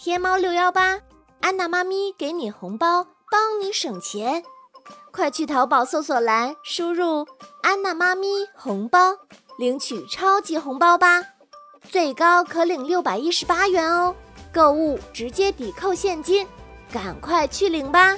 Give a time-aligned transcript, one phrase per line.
[0.00, 1.00] 天猫六幺八
[1.40, 4.44] 安娜妈咪给你红包帮你省钱。
[5.10, 7.26] 快去淘宝搜索栏输入
[7.64, 9.16] 安娜妈咪红包
[9.58, 11.20] 领取超级红包吧。
[11.82, 14.14] 最高可领六百一十八元哦。
[14.52, 16.46] 购物直接抵扣现金
[16.92, 18.16] 赶快去领吧。